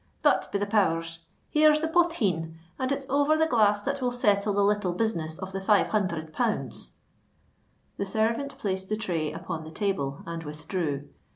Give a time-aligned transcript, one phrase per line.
[0.23, 1.19] "But, be the powers!
[1.47, 5.51] here's the potheen; and it's over the glass that we'll settle the little business of
[5.51, 6.93] the five hunthred pounds."
[7.97, 11.07] The servant placed the tray upon the table, and withdrew.